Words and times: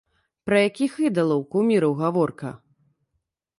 Пра 0.45 0.61
якіх 0.69 0.95
ідалаў, 1.09 1.45
куміраў 1.53 1.93
гаворка? 2.01 2.49